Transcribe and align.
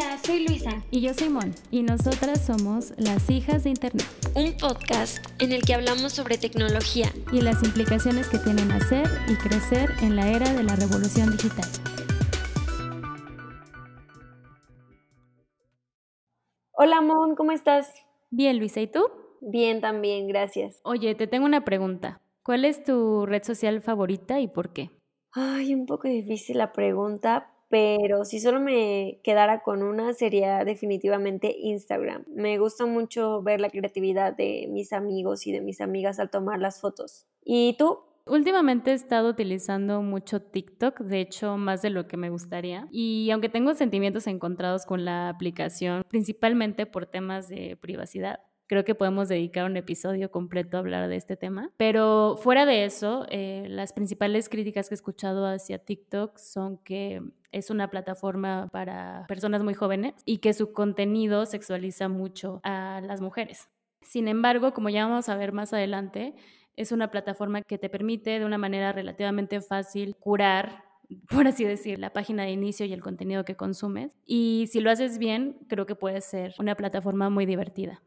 Hola, 0.00 0.16
soy 0.18 0.46
Luisa. 0.46 0.70
Y 0.92 1.00
yo 1.00 1.12
soy 1.12 1.28
Mon. 1.28 1.52
Y 1.72 1.82
nosotras 1.82 2.46
somos 2.46 2.94
las 2.98 3.28
hijas 3.30 3.64
de 3.64 3.70
Internet. 3.70 4.06
Un 4.36 4.56
podcast 4.56 5.18
en 5.42 5.50
el 5.50 5.62
que 5.62 5.74
hablamos 5.74 6.12
sobre 6.12 6.38
tecnología. 6.38 7.08
Y 7.32 7.40
las 7.40 7.64
implicaciones 7.64 8.28
que 8.28 8.38
tienen 8.38 8.70
hacer 8.70 9.08
y 9.28 9.34
crecer 9.34 9.90
en 10.00 10.14
la 10.14 10.28
era 10.30 10.52
de 10.52 10.62
la 10.62 10.76
revolución 10.76 11.32
digital. 11.32 11.68
Hola 16.74 17.00
Mon, 17.00 17.34
¿cómo 17.34 17.50
estás? 17.50 17.92
Bien, 18.30 18.56
Luisa, 18.60 18.80
¿y 18.80 18.86
tú? 18.86 19.04
Bien, 19.40 19.80
también, 19.80 20.28
gracias. 20.28 20.80
Oye, 20.84 21.16
te 21.16 21.26
tengo 21.26 21.44
una 21.44 21.64
pregunta. 21.64 22.20
¿Cuál 22.44 22.64
es 22.64 22.84
tu 22.84 23.26
red 23.26 23.42
social 23.42 23.82
favorita 23.82 24.38
y 24.38 24.46
por 24.46 24.72
qué? 24.72 24.92
Ay, 25.32 25.74
un 25.74 25.86
poco 25.86 26.06
difícil 26.06 26.58
la 26.58 26.72
pregunta, 26.72 27.52
pero 27.68 28.24
si 28.24 28.40
solo 28.40 28.60
me 28.60 29.20
quedara 29.22 29.62
con 29.62 29.82
una 29.82 30.12
sería 30.14 30.64
definitivamente 30.64 31.54
Instagram. 31.58 32.24
Me 32.28 32.58
gusta 32.58 32.86
mucho 32.86 33.42
ver 33.42 33.60
la 33.60 33.70
creatividad 33.70 34.36
de 34.36 34.66
mis 34.70 34.92
amigos 34.92 35.46
y 35.46 35.52
de 35.52 35.60
mis 35.60 35.80
amigas 35.80 36.18
al 36.18 36.30
tomar 36.30 36.60
las 36.60 36.80
fotos. 36.80 37.26
¿Y 37.44 37.76
tú? 37.78 38.00
Últimamente 38.28 38.90
he 38.90 38.94
estado 38.94 39.30
utilizando 39.30 40.02
mucho 40.02 40.42
TikTok, 40.42 41.00
de 41.00 41.20
hecho 41.20 41.56
más 41.56 41.80
de 41.80 41.88
lo 41.88 42.06
que 42.06 42.18
me 42.18 42.28
gustaría. 42.28 42.86
Y 42.90 43.30
aunque 43.30 43.48
tengo 43.48 43.72
sentimientos 43.72 44.26
encontrados 44.26 44.84
con 44.84 45.06
la 45.06 45.30
aplicación, 45.30 46.04
principalmente 46.08 46.84
por 46.84 47.06
temas 47.06 47.48
de 47.48 47.78
privacidad, 47.80 48.40
creo 48.68 48.84
que 48.84 48.94
podemos 48.94 49.28
dedicar 49.28 49.64
un 49.64 49.76
episodio 49.76 50.30
completo 50.30 50.76
a 50.76 50.80
hablar 50.80 51.08
de 51.08 51.16
este 51.16 51.36
tema. 51.36 51.70
Pero 51.76 52.38
fuera 52.40 52.66
de 52.66 52.84
eso, 52.84 53.26
eh, 53.30 53.66
las 53.68 53.92
principales 53.92 54.48
críticas 54.48 54.88
que 54.88 54.94
he 54.94 54.96
escuchado 54.96 55.46
hacia 55.46 55.78
TikTok 55.78 56.38
son 56.38 56.78
que 56.78 57.22
es 57.50 57.70
una 57.70 57.90
plataforma 57.90 58.68
para 58.70 59.24
personas 59.26 59.62
muy 59.62 59.74
jóvenes 59.74 60.14
y 60.24 60.38
que 60.38 60.52
su 60.52 60.72
contenido 60.72 61.46
sexualiza 61.46 62.08
mucho 62.08 62.60
a 62.62 63.00
las 63.02 63.20
mujeres. 63.20 63.68
Sin 64.02 64.28
embargo, 64.28 64.72
como 64.72 64.90
ya 64.90 65.06
vamos 65.06 65.28
a 65.28 65.36
ver 65.36 65.52
más 65.52 65.72
adelante, 65.72 66.34
es 66.76 66.92
una 66.92 67.10
plataforma 67.10 67.62
que 67.62 67.78
te 67.78 67.88
permite 67.88 68.38
de 68.38 68.44
una 68.44 68.58
manera 68.58 68.92
relativamente 68.92 69.60
fácil 69.60 70.14
curar 70.14 70.84
por 71.30 71.46
así 71.46 71.64
decir, 71.64 71.98
la 71.98 72.12
página 72.12 72.42
de 72.42 72.50
inicio 72.50 72.84
y 72.84 72.92
el 72.92 73.00
contenido 73.00 73.44
que 73.44 73.56
consumes. 73.56 74.12
Y 74.26 74.68
si 74.70 74.80
lo 74.80 74.90
haces 74.90 75.18
bien, 75.18 75.56
creo 75.68 75.86
que 75.86 75.94
puede 75.94 76.20
ser 76.20 76.54
una 76.58 76.74
plataforma 76.74 77.30
muy 77.30 77.46
divertida. 77.46 78.02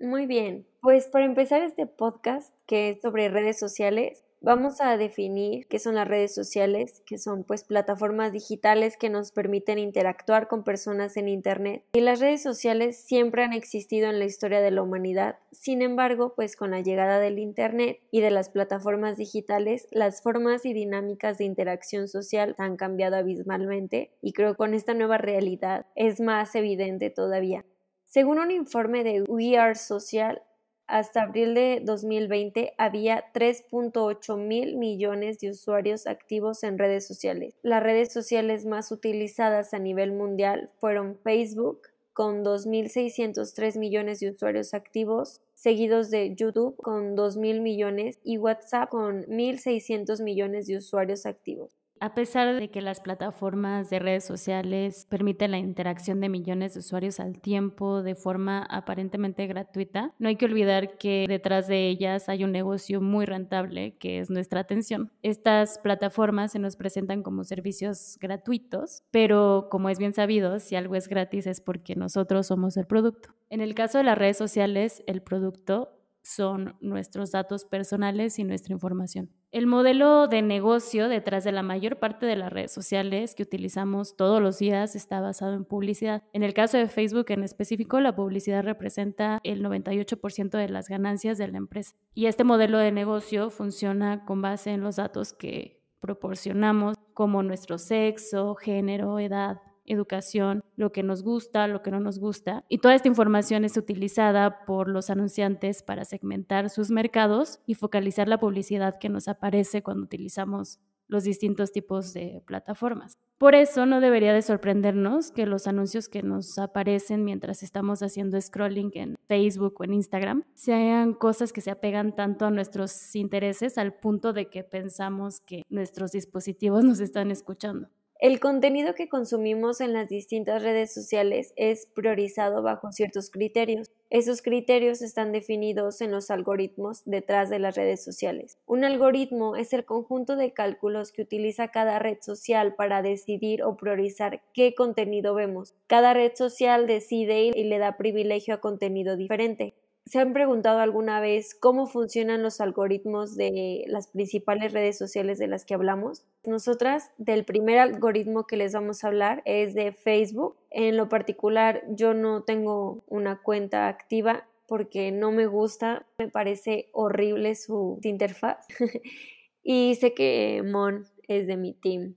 Muy 0.00 0.26
bien, 0.26 0.64
pues 0.80 1.08
para 1.08 1.24
empezar 1.24 1.60
este 1.62 1.86
podcast 1.86 2.54
que 2.66 2.90
es 2.90 3.00
sobre 3.00 3.28
redes 3.28 3.58
sociales, 3.58 4.22
vamos 4.40 4.80
a 4.80 4.96
definir 4.96 5.66
qué 5.66 5.80
son 5.80 5.96
las 5.96 6.06
redes 6.06 6.32
sociales, 6.32 7.02
que 7.04 7.18
son 7.18 7.42
pues 7.42 7.64
plataformas 7.64 8.32
digitales 8.32 8.96
que 8.96 9.10
nos 9.10 9.32
permiten 9.32 9.80
interactuar 9.80 10.46
con 10.46 10.62
personas 10.62 11.16
en 11.16 11.26
Internet. 11.26 11.82
Y 11.94 12.00
las 12.02 12.20
redes 12.20 12.44
sociales 12.44 12.96
siempre 12.96 13.42
han 13.42 13.52
existido 13.52 14.08
en 14.08 14.20
la 14.20 14.24
historia 14.24 14.60
de 14.60 14.70
la 14.70 14.82
humanidad. 14.82 15.40
Sin 15.50 15.82
embargo, 15.82 16.32
pues 16.36 16.54
con 16.54 16.70
la 16.70 16.80
llegada 16.80 17.18
del 17.18 17.40
Internet 17.40 17.98
y 18.12 18.20
de 18.20 18.30
las 18.30 18.50
plataformas 18.50 19.16
digitales, 19.16 19.88
las 19.90 20.22
formas 20.22 20.64
y 20.64 20.74
dinámicas 20.74 21.38
de 21.38 21.44
interacción 21.44 22.06
social 22.06 22.54
han 22.58 22.76
cambiado 22.76 23.16
abismalmente 23.16 24.12
y 24.22 24.32
creo 24.32 24.52
que 24.52 24.58
con 24.58 24.74
esta 24.74 24.94
nueva 24.94 25.18
realidad 25.18 25.86
es 25.96 26.20
más 26.20 26.54
evidente 26.54 27.10
todavía. 27.10 27.64
Según 28.08 28.38
un 28.38 28.50
informe 28.50 29.04
de 29.04 29.22
We 29.24 29.58
Are 29.58 29.74
Social, 29.74 30.40
hasta 30.86 31.24
abril 31.24 31.52
de 31.52 31.82
2020 31.84 32.72
había 32.78 33.30
3.8 33.34 34.38
mil 34.38 34.78
millones 34.78 35.40
de 35.40 35.50
usuarios 35.50 36.06
activos 36.06 36.64
en 36.64 36.78
redes 36.78 37.06
sociales. 37.06 37.54
Las 37.62 37.82
redes 37.82 38.10
sociales 38.10 38.64
más 38.64 38.92
utilizadas 38.92 39.74
a 39.74 39.78
nivel 39.78 40.12
mundial 40.12 40.70
fueron 40.78 41.18
Facebook, 41.18 41.82
con 42.14 42.42
2.603 42.42 43.78
millones 43.78 44.20
de 44.20 44.30
usuarios 44.30 44.72
activos, 44.72 45.42
seguidos 45.52 46.08
de 46.08 46.34
YouTube 46.34 46.78
con 46.78 47.14
2.000 47.14 47.60
millones 47.60 48.20
y 48.24 48.38
WhatsApp 48.38 48.88
con 48.88 49.24
1.600 49.26 50.22
millones 50.22 50.66
de 50.66 50.78
usuarios 50.78 51.26
activos. 51.26 51.76
A 52.00 52.14
pesar 52.14 52.58
de 52.58 52.70
que 52.70 52.80
las 52.80 53.00
plataformas 53.00 53.90
de 53.90 53.98
redes 53.98 54.24
sociales 54.24 55.06
permiten 55.08 55.50
la 55.50 55.58
interacción 55.58 56.20
de 56.20 56.28
millones 56.28 56.74
de 56.74 56.80
usuarios 56.80 57.18
al 57.18 57.40
tiempo 57.40 58.02
de 58.02 58.14
forma 58.14 58.62
aparentemente 58.62 59.46
gratuita, 59.46 60.14
no 60.18 60.28
hay 60.28 60.36
que 60.36 60.44
olvidar 60.44 60.96
que 60.98 61.26
detrás 61.28 61.66
de 61.66 61.88
ellas 61.88 62.28
hay 62.28 62.44
un 62.44 62.52
negocio 62.52 63.00
muy 63.00 63.26
rentable 63.26 63.96
que 63.98 64.20
es 64.20 64.30
nuestra 64.30 64.60
atención. 64.60 65.12
Estas 65.22 65.78
plataformas 65.78 66.52
se 66.52 66.58
nos 66.58 66.76
presentan 66.76 67.22
como 67.22 67.44
servicios 67.44 68.16
gratuitos, 68.20 69.02
pero 69.10 69.68
como 69.70 69.88
es 69.88 69.98
bien 69.98 70.14
sabido, 70.14 70.60
si 70.60 70.76
algo 70.76 70.94
es 70.94 71.08
gratis 71.08 71.46
es 71.46 71.60
porque 71.60 71.96
nosotros 71.96 72.46
somos 72.46 72.76
el 72.76 72.86
producto. 72.86 73.34
En 73.50 73.60
el 73.60 73.74
caso 73.74 73.98
de 73.98 74.04
las 74.04 74.18
redes 74.18 74.36
sociales, 74.36 75.02
el 75.06 75.22
producto 75.22 75.98
son 76.22 76.76
nuestros 76.80 77.32
datos 77.32 77.64
personales 77.64 78.38
y 78.38 78.44
nuestra 78.44 78.74
información. 78.74 79.30
El 79.50 79.66
modelo 79.66 80.28
de 80.28 80.42
negocio 80.42 81.08
detrás 81.08 81.42
de 81.42 81.52
la 81.52 81.62
mayor 81.62 81.98
parte 81.98 82.26
de 82.26 82.36
las 82.36 82.52
redes 82.52 82.70
sociales 82.70 83.34
que 83.34 83.44
utilizamos 83.44 84.14
todos 84.14 84.42
los 84.42 84.58
días 84.58 84.94
está 84.94 85.22
basado 85.22 85.54
en 85.54 85.64
publicidad. 85.64 86.22
En 86.34 86.42
el 86.42 86.52
caso 86.52 86.76
de 86.76 86.86
Facebook 86.86 87.26
en 87.30 87.42
específico, 87.42 87.98
la 88.00 88.14
publicidad 88.14 88.62
representa 88.62 89.40
el 89.44 89.64
98% 89.64 90.50
de 90.50 90.68
las 90.68 90.90
ganancias 90.90 91.38
de 91.38 91.48
la 91.48 91.56
empresa. 91.56 91.96
Y 92.12 92.26
este 92.26 92.44
modelo 92.44 92.76
de 92.76 92.92
negocio 92.92 93.48
funciona 93.48 94.26
con 94.26 94.42
base 94.42 94.72
en 94.72 94.82
los 94.82 94.96
datos 94.96 95.32
que 95.32 95.80
proporcionamos 95.98 96.98
como 97.14 97.42
nuestro 97.42 97.78
sexo, 97.78 98.54
género, 98.54 99.18
edad, 99.18 99.62
educación, 99.88 100.62
lo 100.76 100.92
que 100.92 101.02
nos 101.02 101.22
gusta, 101.22 101.66
lo 101.66 101.82
que 101.82 101.90
no 101.90 102.00
nos 102.00 102.18
gusta. 102.18 102.64
Y 102.68 102.78
toda 102.78 102.94
esta 102.94 103.08
información 103.08 103.64
es 103.64 103.76
utilizada 103.76 104.64
por 104.64 104.88
los 104.88 105.10
anunciantes 105.10 105.82
para 105.82 106.04
segmentar 106.04 106.70
sus 106.70 106.90
mercados 106.90 107.60
y 107.66 107.74
focalizar 107.74 108.28
la 108.28 108.38
publicidad 108.38 108.98
que 108.98 109.08
nos 109.08 109.28
aparece 109.28 109.82
cuando 109.82 110.04
utilizamos 110.04 110.78
los 111.08 111.24
distintos 111.24 111.72
tipos 111.72 112.12
de 112.12 112.42
plataformas. 112.46 113.18
Por 113.38 113.54
eso 113.54 113.86
no 113.86 114.00
debería 114.00 114.32
de 114.32 114.42
sorprendernos 114.42 115.30
que 115.30 115.46
los 115.46 115.66
anuncios 115.66 116.08
que 116.08 116.22
nos 116.22 116.58
aparecen 116.58 117.24
mientras 117.24 117.62
estamos 117.62 118.02
haciendo 118.02 118.40
scrolling 118.40 118.90
en 118.94 119.16
Facebook 119.26 119.74
o 119.78 119.84
en 119.84 119.94
Instagram 119.94 120.44
sean 120.54 121.14
cosas 121.14 121.52
que 121.52 121.60
se 121.60 121.70
apegan 121.70 122.14
tanto 122.14 122.46
a 122.46 122.50
nuestros 122.50 123.14
intereses 123.14 123.78
al 123.78 123.94
punto 123.94 124.32
de 124.32 124.50
que 124.50 124.64
pensamos 124.64 125.40
que 125.40 125.62
nuestros 125.68 126.12
dispositivos 126.12 126.84
nos 126.84 127.00
están 127.00 127.30
escuchando. 127.30 127.88
El 128.20 128.40
contenido 128.40 128.96
que 128.96 129.08
consumimos 129.08 129.80
en 129.80 129.92
las 129.92 130.08
distintas 130.08 130.64
redes 130.64 130.92
sociales 130.92 131.52
es 131.54 131.86
priorizado 131.86 132.64
bajo 132.64 132.90
ciertos 132.90 133.30
criterios. 133.30 133.92
Esos 134.10 134.42
criterios 134.42 135.02
están 135.02 135.30
definidos 135.30 136.00
en 136.00 136.10
los 136.10 136.32
algoritmos 136.32 137.02
detrás 137.04 137.48
de 137.48 137.60
las 137.60 137.76
redes 137.76 138.02
sociales. 138.02 138.58
Un 138.66 138.82
algoritmo 138.82 139.54
es 139.54 139.72
el 139.72 139.84
conjunto 139.84 140.34
de 140.34 140.52
cálculos 140.52 141.12
que 141.12 141.22
utiliza 141.22 141.68
cada 141.68 142.00
red 142.00 142.18
social 142.20 142.74
para 142.74 143.02
decidir 143.02 143.62
o 143.62 143.76
priorizar 143.76 144.42
qué 144.52 144.74
contenido 144.74 145.34
vemos. 145.34 145.76
Cada 145.86 146.12
red 146.12 146.32
social 146.34 146.88
decide 146.88 147.52
y 147.54 147.62
le 147.62 147.78
da 147.78 147.96
privilegio 147.96 148.54
a 148.54 148.60
contenido 148.60 149.14
diferente. 149.16 149.74
¿Se 150.08 150.18
han 150.18 150.32
preguntado 150.32 150.80
alguna 150.80 151.20
vez 151.20 151.54
cómo 151.54 151.86
funcionan 151.86 152.42
los 152.42 152.62
algoritmos 152.62 153.36
de 153.36 153.84
las 153.88 154.08
principales 154.08 154.72
redes 154.72 154.96
sociales 154.96 155.38
de 155.38 155.48
las 155.48 155.66
que 155.66 155.74
hablamos? 155.74 156.24
Nosotras, 156.46 157.10
del 157.18 157.44
primer 157.44 157.78
algoritmo 157.78 158.46
que 158.46 158.56
les 158.56 158.72
vamos 158.72 159.04
a 159.04 159.08
hablar 159.08 159.42
es 159.44 159.74
de 159.74 159.92
Facebook. 159.92 160.56
En 160.70 160.96
lo 160.96 161.10
particular, 161.10 161.82
yo 161.90 162.14
no 162.14 162.42
tengo 162.42 163.04
una 163.06 163.42
cuenta 163.42 163.86
activa 163.86 164.48
porque 164.66 165.12
no 165.12 165.30
me 165.30 165.46
gusta, 165.46 166.06
me 166.18 166.28
parece 166.28 166.88
horrible 166.92 167.54
su 167.54 167.98
interfaz. 168.02 168.66
y 169.62 169.94
sé 169.96 170.14
que 170.14 170.62
Mon 170.64 171.06
es 171.26 171.46
de 171.46 171.58
mi 171.58 171.74
team. 171.74 172.14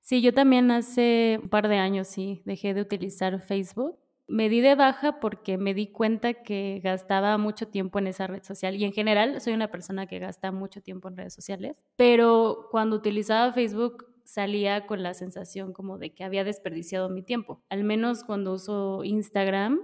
Sí, 0.00 0.22
yo 0.22 0.32
también 0.32 0.70
hace 0.70 1.40
un 1.42 1.48
par 1.48 1.68
de 1.68 1.78
años 1.78 2.06
sí 2.06 2.40
dejé 2.44 2.72
de 2.72 2.82
utilizar 2.82 3.40
Facebook 3.40 3.98
me 4.28 4.48
di 4.48 4.60
de 4.60 4.74
baja 4.74 5.20
porque 5.20 5.58
me 5.58 5.74
di 5.74 5.88
cuenta 5.88 6.34
que 6.34 6.80
gastaba 6.82 7.36
mucho 7.38 7.68
tiempo 7.68 7.98
en 7.98 8.06
esa 8.06 8.26
red 8.26 8.42
social 8.42 8.76
y 8.76 8.84
en 8.84 8.92
general 8.92 9.40
soy 9.40 9.52
una 9.52 9.70
persona 9.70 10.06
que 10.06 10.18
gasta 10.18 10.52
mucho 10.52 10.80
tiempo 10.80 11.08
en 11.08 11.16
redes 11.16 11.34
sociales, 11.34 11.82
pero 11.96 12.68
cuando 12.70 12.96
utilizaba 12.96 13.52
Facebook 13.52 14.06
salía 14.24 14.86
con 14.86 15.02
la 15.02 15.14
sensación 15.14 15.72
como 15.72 15.98
de 15.98 16.14
que 16.14 16.24
había 16.24 16.44
desperdiciado 16.44 17.08
mi 17.08 17.22
tiempo. 17.22 17.62
Al 17.68 17.84
menos 17.84 18.24
cuando 18.24 18.54
uso 18.54 19.04
Instagram, 19.04 19.80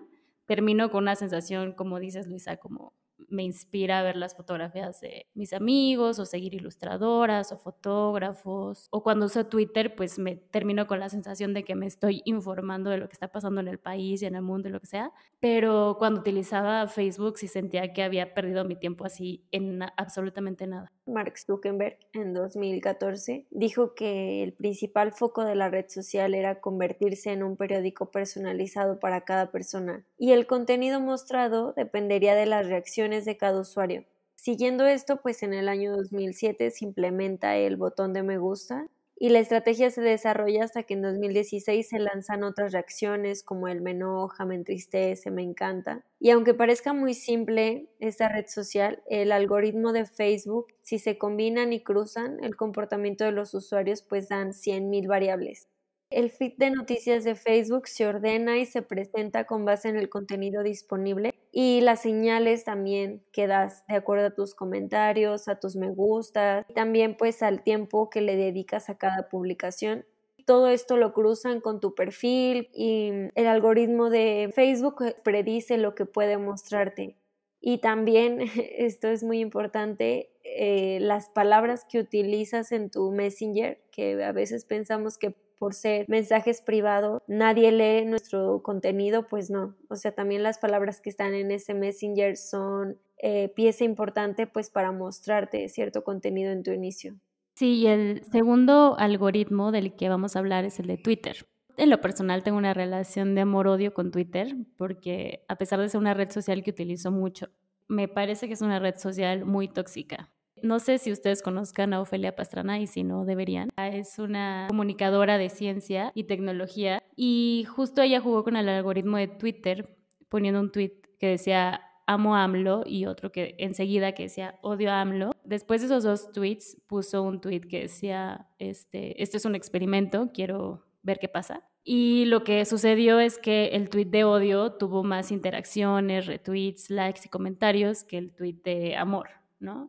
termino 0.46 0.90
con 0.90 1.04
una 1.04 1.16
sensación, 1.16 1.72
como 1.72 2.00
dices 2.00 2.26
Luisa, 2.26 2.56
como 2.56 2.94
me 3.28 3.42
inspira 3.42 3.98
a 3.98 4.02
ver 4.02 4.16
las 4.16 4.36
fotografías 4.36 5.00
de 5.00 5.26
mis 5.34 5.52
amigos 5.52 6.18
o 6.18 6.26
seguir 6.26 6.54
ilustradoras 6.54 7.52
o 7.52 7.58
fotógrafos. 7.58 8.88
O 8.90 9.02
cuando 9.02 9.26
uso 9.26 9.46
Twitter, 9.46 9.94
pues 9.94 10.18
me 10.18 10.36
termino 10.36 10.86
con 10.86 11.00
la 11.00 11.08
sensación 11.08 11.54
de 11.54 11.64
que 11.64 11.74
me 11.74 11.86
estoy 11.86 12.22
informando 12.24 12.90
de 12.90 12.98
lo 12.98 13.08
que 13.08 13.14
está 13.14 13.28
pasando 13.28 13.60
en 13.60 13.68
el 13.68 13.78
país 13.78 14.22
y 14.22 14.26
en 14.26 14.34
el 14.34 14.42
mundo 14.42 14.68
y 14.68 14.72
lo 14.72 14.80
que 14.80 14.86
sea. 14.86 15.12
Pero 15.40 15.96
cuando 15.98 16.20
utilizaba 16.20 16.86
Facebook 16.88 17.38
sí 17.38 17.48
sentía 17.48 17.92
que 17.92 18.02
había 18.02 18.34
perdido 18.34 18.64
mi 18.64 18.76
tiempo 18.76 19.04
así 19.04 19.46
en 19.52 19.82
absolutamente 19.96 20.66
nada. 20.66 20.92
Mark 21.08 21.38
Zuckerberg, 21.38 21.98
en 22.12 22.34
2014, 22.34 23.46
dijo 23.50 23.94
que 23.94 24.42
el 24.42 24.52
principal 24.52 25.12
foco 25.12 25.44
de 25.44 25.54
la 25.54 25.68
red 25.68 25.86
social 25.88 26.34
era 26.34 26.60
convertirse 26.60 27.32
en 27.32 27.42
un 27.42 27.56
periódico 27.56 28.10
personalizado 28.10 29.00
para 29.00 29.22
cada 29.22 29.50
persona 29.50 30.04
y 30.18 30.32
el 30.32 30.46
contenido 30.46 31.00
mostrado 31.00 31.72
dependería 31.72 32.34
de 32.34 32.46
las 32.46 32.66
reacciones 32.66 33.24
de 33.24 33.36
cada 33.36 33.60
usuario. 33.60 34.04
Siguiendo 34.34 34.86
esto, 34.86 35.16
pues 35.20 35.42
en 35.42 35.52
el 35.52 35.68
año 35.68 35.96
2007 35.96 36.70
se 36.70 36.84
implementa 36.84 37.56
el 37.56 37.76
botón 37.76 38.12
de 38.12 38.22
me 38.22 38.38
gusta 38.38 38.86
y 39.20 39.30
la 39.30 39.40
estrategia 39.40 39.90
se 39.90 40.00
desarrolla 40.00 40.64
hasta 40.64 40.84
que 40.84 40.94
en 40.94 41.02
2016 41.02 41.88
se 41.88 41.98
lanzan 41.98 42.44
otras 42.44 42.72
reacciones 42.72 43.42
como 43.42 43.66
el 43.68 43.80
me 43.80 43.90
enoja, 43.90 44.44
me 44.44 44.54
entristece, 44.54 45.30
me 45.30 45.42
encanta. 45.42 46.04
Y 46.20 46.30
aunque 46.30 46.54
parezca 46.54 46.92
muy 46.92 47.14
simple 47.14 47.88
esta 47.98 48.28
red 48.28 48.46
social, 48.46 49.02
el 49.08 49.32
algoritmo 49.32 49.92
de 49.92 50.06
Facebook, 50.06 50.66
si 50.82 50.98
se 50.98 51.18
combinan 51.18 51.72
y 51.72 51.82
cruzan 51.82 52.42
el 52.42 52.56
comportamiento 52.56 53.24
de 53.24 53.32
los 53.32 53.54
usuarios, 53.54 54.02
pues 54.02 54.28
dan 54.28 54.52
100.000 54.52 55.08
variables. 55.08 55.68
El 56.10 56.30
feed 56.30 56.54
de 56.56 56.70
noticias 56.70 57.22
de 57.22 57.34
Facebook 57.34 57.86
se 57.86 58.06
ordena 58.06 58.56
y 58.56 58.64
se 58.64 58.80
presenta 58.80 59.44
con 59.44 59.66
base 59.66 59.90
en 59.90 59.96
el 59.96 60.08
contenido 60.08 60.62
disponible 60.62 61.34
y 61.52 61.82
las 61.82 62.00
señales 62.00 62.64
también 62.64 63.22
que 63.30 63.46
das 63.46 63.84
de 63.88 63.96
acuerdo 63.96 64.28
a 64.28 64.34
tus 64.34 64.54
comentarios, 64.54 65.48
a 65.48 65.60
tus 65.60 65.76
me 65.76 65.90
gustas, 65.90 66.64
también 66.74 67.14
pues 67.14 67.42
al 67.42 67.62
tiempo 67.62 68.08
que 68.08 68.22
le 68.22 68.36
dedicas 68.36 68.88
a 68.88 68.96
cada 68.96 69.28
publicación. 69.28 70.06
Todo 70.46 70.68
esto 70.68 70.96
lo 70.96 71.12
cruzan 71.12 71.60
con 71.60 71.78
tu 71.78 71.94
perfil 71.94 72.70
y 72.72 73.10
el 73.34 73.46
algoritmo 73.46 74.08
de 74.08 74.50
Facebook 74.54 75.04
predice 75.22 75.76
lo 75.76 75.94
que 75.94 76.06
puede 76.06 76.38
mostrarte. 76.38 77.16
Y 77.60 77.78
también, 77.78 78.40
esto 78.78 79.08
es 79.08 79.24
muy 79.24 79.40
importante, 79.40 80.30
eh, 80.42 81.00
las 81.02 81.28
palabras 81.28 81.84
que 81.84 81.98
utilizas 81.98 82.72
en 82.72 82.88
tu 82.90 83.10
Messenger, 83.10 83.78
que 83.90 84.24
a 84.24 84.32
veces 84.32 84.64
pensamos 84.64 85.18
que 85.18 85.34
por 85.58 85.74
ser 85.74 86.06
mensajes 86.08 86.60
privados, 86.62 87.22
nadie 87.26 87.72
lee 87.72 88.04
nuestro 88.06 88.62
contenido, 88.62 89.26
pues 89.28 89.50
no. 89.50 89.76
O 89.88 89.96
sea, 89.96 90.12
también 90.12 90.42
las 90.42 90.58
palabras 90.58 91.00
que 91.00 91.10
están 91.10 91.34
en 91.34 91.50
ese 91.50 91.74
Messenger 91.74 92.36
son 92.36 92.98
eh, 93.18 93.48
pieza 93.54 93.84
importante 93.84 94.46
pues 94.46 94.70
para 94.70 94.92
mostrarte 94.92 95.68
cierto 95.68 96.04
contenido 96.04 96.52
en 96.52 96.62
tu 96.62 96.70
inicio. 96.70 97.16
Sí, 97.54 97.80
y 97.80 97.86
el 97.88 98.22
segundo 98.30 98.96
algoritmo 98.98 99.72
del 99.72 99.96
que 99.96 100.08
vamos 100.08 100.36
a 100.36 100.38
hablar 100.38 100.64
es 100.64 100.78
el 100.78 100.86
de 100.86 100.96
Twitter. 100.96 101.48
En 101.76 101.90
lo 101.90 102.00
personal 102.00 102.42
tengo 102.42 102.58
una 102.58 102.74
relación 102.74 103.34
de 103.34 103.40
amor-odio 103.40 103.94
con 103.94 104.10
Twitter 104.12 104.54
porque 104.76 105.44
a 105.48 105.56
pesar 105.56 105.80
de 105.80 105.88
ser 105.88 106.00
una 106.00 106.14
red 106.14 106.30
social 106.30 106.62
que 106.62 106.70
utilizo 106.70 107.10
mucho, 107.10 107.48
me 107.88 108.06
parece 108.06 108.46
que 108.46 108.54
es 108.54 108.62
una 108.62 108.78
red 108.78 108.96
social 108.96 109.44
muy 109.44 109.66
tóxica. 109.66 110.30
No 110.62 110.78
sé 110.78 110.98
si 110.98 111.12
ustedes 111.12 111.42
conozcan 111.42 111.92
a 111.92 112.00
Ofelia 112.00 112.36
Pastrana 112.36 112.78
y 112.78 112.86
si 112.86 113.04
no, 113.04 113.24
deberían. 113.24 113.70
Es 113.76 114.18
una 114.18 114.66
comunicadora 114.68 115.38
de 115.38 115.48
ciencia 115.48 116.12
y 116.14 116.24
tecnología 116.24 117.02
y 117.16 117.66
justo 117.68 118.02
ella 118.02 118.20
jugó 118.20 118.44
con 118.44 118.56
el 118.56 118.68
algoritmo 118.68 119.16
de 119.16 119.28
Twitter 119.28 119.96
poniendo 120.28 120.60
un 120.60 120.70
tweet 120.70 120.92
que 121.18 121.28
decía 121.28 121.82
amo 122.06 122.34
a 122.34 122.44
AMLO 122.44 122.84
y 122.86 123.04
otro 123.04 123.30
que 123.30 123.54
enseguida 123.58 124.12
que 124.12 124.24
decía 124.24 124.58
odio 124.62 124.90
a 124.90 125.00
AMLO. 125.02 125.32
Después 125.44 125.80
de 125.80 125.86
esos 125.86 126.04
dos 126.04 126.32
tweets 126.32 126.78
puso 126.86 127.22
un 127.22 127.40
tweet 127.40 127.60
que 127.60 127.80
decía 127.82 128.48
este, 128.58 129.22
esto 129.22 129.36
es 129.36 129.44
un 129.44 129.54
experimento, 129.54 130.30
quiero 130.32 130.86
ver 131.02 131.18
qué 131.18 131.28
pasa. 131.28 131.68
Y 131.84 132.26
lo 132.26 132.44
que 132.44 132.64
sucedió 132.64 133.18
es 133.18 133.38
que 133.38 133.68
el 133.68 133.88
tweet 133.88 134.06
de 134.06 134.24
odio 134.24 134.72
tuvo 134.72 135.04
más 135.04 135.30
interacciones, 135.30 136.26
retweets, 136.26 136.90
likes 136.90 137.22
y 137.24 137.28
comentarios 137.28 138.04
que 138.04 138.18
el 138.18 138.34
tweet 138.34 138.60
de 138.64 138.96
amor. 138.96 139.28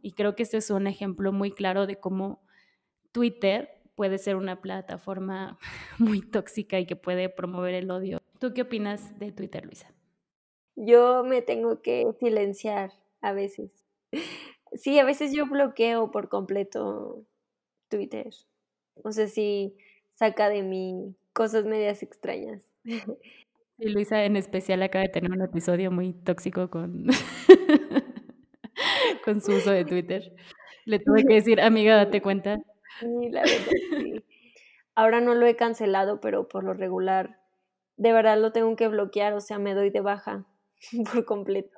Y 0.01 0.13
creo 0.13 0.35
que 0.35 0.43
este 0.43 0.57
es 0.57 0.69
un 0.71 0.87
ejemplo 0.87 1.31
muy 1.31 1.51
claro 1.51 1.85
de 1.85 1.99
cómo 1.99 2.41
Twitter 3.11 3.69
puede 3.95 4.17
ser 4.17 4.35
una 4.35 4.61
plataforma 4.61 5.57
muy 5.99 6.21
tóxica 6.21 6.79
y 6.79 6.85
que 6.85 6.95
puede 6.95 7.29
promover 7.29 7.73
el 7.73 7.91
odio. 7.91 8.19
¿Tú 8.39 8.53
qué 8.53 8.63
opinas 8.63 9.17
de 9.19 9.31
Twitter, 9.31 9.65
Luisa? 9.65 9.93
Yo 10.75 11.23
me 11.23 11.41
tengo 11.41 11.81
que 11.81 12.07
silenciar 12.19 12.93
a 13.21 13.33
veces. 13.33 13.85
Sí, 14.73 14.97
a 14.99 15.03
veces 15.03 15.33
yo 15.33 15.45
bloqueo 15.45 16.11
por 16.11 16.29
completo 16.29 17.25
Twitter. 17.89 18.29
No 19.03 19.11
sé 19.11 19.27
si 19.27 19.75
saca 20.11 20.49
de 20.49 20.63
mí 20.63 21.15
cosas 21.33 21.65
medias 21.65 22.01
extrañas. 22.01 22.63
Y 23.81 23.89
Luisa 23.89 24.23
en 24.25 24.35
especial 24.35 24.83
acaba 24.83 25.03
de 25.03 25.09
tener 25.09 25.31
un 25.31 25.41
episodio 25.41 25.91
muy 25.91 26.13
tóxico 26.13 26.69
con 26.69 27.07
con 29.29 29.41
su 29.41 29.51
uso 29.53 29.69
de 29.69 29.85
Twitter. 29.85 30.33
Le 30.85 30.97
tuve 30.97 31.23
que 31.23 31.35
decir, 31.35 31.61
amiga, 31.61 31.95
date 31.95 32.19
cuenta. 32.19 32.57
Sí, 32.99 33.29
la 33.29 33.41
verdad, 33.41 33.65
sí. 33.99 34.23
Ahora 34.95 35.21
no 35.21 35.35
lo 35.35 35.45
he 35.45 35.55
cancelado, 35.55 36.19
pero 36.19 36.47
por 36.47 36.63
lo 36.63 36.73
regular, 36.73 37.39
de 37.95 38.11
verdad 38.11 38.39
lo 38.39 38.51
tengo 38.51 38.75
que 38.75 38.87
bloquear, 38.87 39.33
o 39.33 39.39
sea, 39.39 39.59
me 39.59 39.75
doy 39.75 39.91
de 39.91 40.01
baja 40.01 40.47
por 41.13 41.25
completo. 41.25 41.77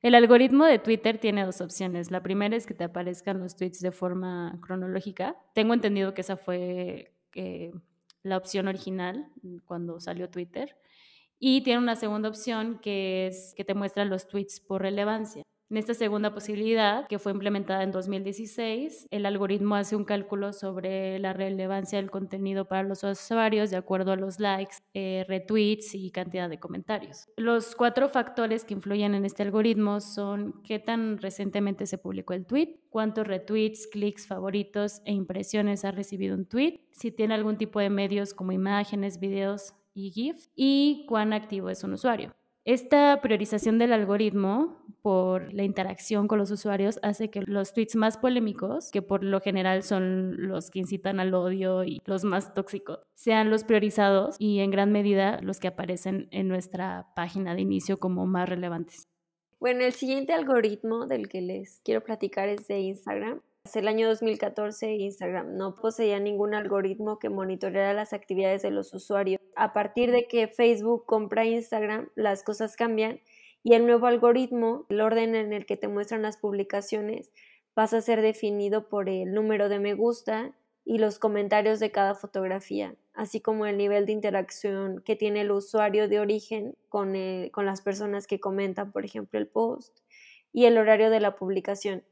El 0.00 0.14
algoritmo 0.14 0.64
de 0.64 0.78
Twitter 0.78 1.18
tiene 1.18 1.44
dos 1.44 1.60
opciones. 1.60 2.10
La 2.10 2.22
primera 2.22 2.56
es 2.56 2.66
que 2.66 2.74
te 2.74 2.84
aparezcan 2.84 3.40
los 3.40 3.56
tweets 3.56 3.80
de 3.80 3.92
forma 3.92 4.58
cronológica. 4.62 5.36
Tengo 5.54 5.74
entendido 5.74 6.14
que 6.14 6.22
esa 6.22 6.36
fue 6.36 7.12
eh, 7.34 7.72
la 8.22 8.38
opción 8.38 8.68
original 8.68 9.28
cuando 9.66 10.00
salió 10.00 10.30
Twitter. 10.30 10.76
Y 11.38 11.62
tiene 11.62 11.78
una 11.78 11.96
segunda 11.96 12.28
opción 12.28 12.78
que 12.80 13.26
es 13.26 13.54
que 13.54 13.64
te 13.64 13.74
muestra 13.74 14.04
los 14.04 14.28
tweets 14.28 14.60
por 14.60 14.82
relevancia. 14.82 15.42
En 15.70 15.78
esta 15.78 15.94
segunda 15.94 16.34
posibilidad, 16.34 17.06
que 17.08 17.18
fue 17.18 17.32
implementada 17.32 17.82
en 17.82 17.90
2016, 17.90 19.08
el 19.10 19.24
algoritmo 19.24 19.76
hace 19.76 19.96
un 19.96 20.04
cálculo 20.04 20.52
sobre 20.52 21.18
la 21.18 21.32
relevancia 21.32 21.98
del 21.98 22.10
contenido 22.10 22.66
para 22.66 22.82
los 22.82 23.02
usuarios 23.02 23.70
de 23.70 23.78
acuerdo 23.78 24.12
a 24.12 24.16
los 24.16 24.38
likes, 24.40 24.76
eh, 24.92 25.24
retweets 25.26 25.94
y 25.94 26.10
cantidad 26.10 26.50
de 26.50 26.60
comentarios. 26.60 27.28
Los 27.38 27.74
cuatro 27.76 28.10
factores 28.10 28.64
que 28.64 28.74
influyen 28.74 29.14
en 29.14 29.24
este 29.24 29.42
algoritmo 29.42 30.00
son 30.00 30.60
qué 30.64 30.78
tan 30.78 31.16
recientemente 31.16 31.86
se 31.86 31.96
publicó 31.96 32.34
el 32.34 32.44
tweet, 32.44 32.80
cuántos 32.90 33.26
retweets, 33.26 33.86
clics, 33.86 34.26
favoritos 34.26 35.00
e 35.06 35.12
impresiones 35.12 35.86
ha 35.86 35.92
recibido 35.92 36.36
un 36.36 36.46
tweet, 36.46 36.80
si 36.92 37.10
tiene 37.10 37.32
algún 37.32 37.56
tipo 37.56 37.80
de 37.80 37.88
medios 37.88 38.34
como 38.34 38.52
imágenes, 38.52 39.18
videos 39.18 39.72
y 39.94 40.10
GIF 40.10 40.48
y 40.54 41.06
cuán 41.08 41.32
activo 41.32 41.70
es 41.70 41.82
un 41.84 41.94
usuario. 41.94 42.34
Esta 42.64 43.20
priorización 43.20 43.78
del 43.78 43.92
algoritmo 43.92 44.78
por 45.02 45.52
la 45.52 45.64
interacción 45.64 46.26
con 46.26 46.38
los 46.38 46.50
usuarios 46.50 46.98
hace 47.02 47.28
que 47.28 47.42
los 47.42 47.74
tweets 47.74 47.94
más 47.94 48.16
polémicos, 48.16 48.90
que 48.90 49.02
por 49.02 49.22
lo 49.22 49.42
general 49.42 49.82
son 49.82 50.48
los 50.48 50.70
que 50.70 50.78
incitan 50.78 51.20
al 51.20 51.34
odio 51.34 51.84
y 51.84 52.00
los 52.06 52.24
más 52.24 52.54
tóxicos, 52.54 53.00
sean 53.12 53.50
los 53.50 53.64
priorizados 53.64 54.36
y 54.38 54.60
en 54.60 54.70
gran 54.70 54.92
medida 54.92 55.42
los 55.42 55.60
que 55.60 55.68
aparecen 55.68 56.26
en 56.30 56.48
nuestra 56.48 57.12
página 57.14 57.54
de 57.54 57.60
inicio 57.60 57.98
como 57.98 58.24
más 58.24 58.48
relevantes. 58.48 59.08
Bueno, 59.60 59.84
el 59.84 59.92
siguiente 59.92 60.32
algoritmo 60.32 61.06
del 61.06 61.28
que 61.28 61.42
les 61.42 61.82
quiero 61.84 62.02
platicar 62.02 62.48
es 62.48 62.66
de 62.66 62.80
Instagram. 62.80 63.42
Hasta 63.66 63.80
el 63.80 63.88
año 63.88 64.08
2014 64.08 64.90
Instagram 64.90 65.56
no 65.58 65.74
poseía 65.74 66.18
ningún 66.18 66.54
algoritmo 66.54 67.18
que 67.18 67.28
monitoreara 67.28 67.92
las 67.92 68.14
actividades 68.14 68.62
de 68.62 68.70
los 68.70 68.94
usuarios. 68.94 69.38
A 69.56 69.72
partir 69.72 70.10
de 70.10 70.26
que 70.26 70.48
Facebook 70.48 71.04
compra 71.06 71.44
Instagram, 71.44 72.08
las 72.14 72.42
cosas 72.42 72.76
cambian 72.76 73.20
y 73.62 73.74
el 73.74 73.86
nuevo 73.86 74.06
algoritmo, 74.06 74.86
el 74.88 75.00
orden 75.00 75.34
en 75.34 75.52
el 75.52 75.66
que 75.66 75.76
te 75.76 75.88
muestran 75.88 76.22
las 76.22 76.36
publicaciones, 76.36 77.32
pasa 77.72 77.98
a 77.98 78.02
ser 78.02 78.22
definido 78.22 78.88
por 78.88 79.08
el 79.08 79.32
número 79.32 79.68
de 79.68 79.80
me 79.80 79.94
gusta 79.94 80.52
y 80.84 80.98
los 80.98 81.18
comentarios 81.18 81.80
de 81.80 81.90
cada 81.90 82.14
fotografía, 82.14 82.94
así 83.14 83.40
como 83.40 83.66
el 83.66 83.78
nivel 83.78 84.06
de 84.06 84.12
interacción 84.12 85.00
que 85.00 85.16
tiene 85.16 85.40
el 85.40 85.50
usuario 85.50 86.08
de 86.08 86.20
origen 86.20 86.76
con, 86.88 87.14
con 87.50 87.66
las 87.66 87.80
personas 87.80 88.26
que 88.26 88.38
comentan, 88.38 88.92
por 88.92 89.04
ejemplo, 89.04 89.38
el 89.38 89.48
post 89.48 89.98
y 90.52 90.66
el 90.66 90.78
horario 90.78 91.10
de 91.10 91.20
la 91.20 91.34
publicación. 91.34 92.04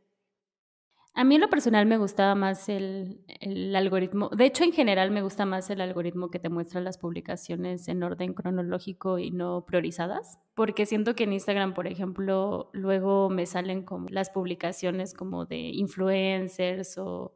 A 1.14 1.24
mí 1.24 1.34
en 1.34 1.42
lo 1.42 1.50
personal 1.50 1.84
me 1.84 1.98
gustaba 1.98 2.34
más 2.34 2.70
el, 2.70 3.22
algoritmo, 3.76 4.30
de 4.30 4.46
hecho 4.46 4.64
en 4.64 4.72
general 4.72 5.10
me 5.10 5.20
gusta 5.20 5.44
más 5.44 5.68
el 5.68 5.82
algoritmo 5.82 6.30
que 6.30 6.38
te 6.38 6.48
muestra 6.48 6.80
las 6.80 6.96
publicaciones 6.96 7.86
en 7.88 8.02
orden 8.02 8.32
cronológico 8.32 9.18
y 9.18 9.30
no 9.30 9.66
priorizadas, 9.66 10.38
porque 10.54 10.86
siento 10.86 11.14
que 11.14 11.24
en 11.24 11.34
Instagram, 11.34 11.74
por 11.74 11.86
ejemplo, 11.86 12.70
luego 12.72 13.28
me 13.28 13.44
salen 13.44 13.82
como 13.84 14.08
las 14.08 14.30
publicaciones 14.30 15.12
como 15.12 15.44
de 15.44 15.58
influencers 15.58 16.96
o 16.96 17.34